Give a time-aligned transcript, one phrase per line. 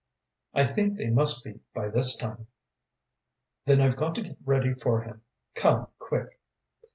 [0.55, 2.47] "I think they must be by this time."
[3.67, 5.21] "Then I've got to get ready for him.
[5.53, 6.39] Come, quick."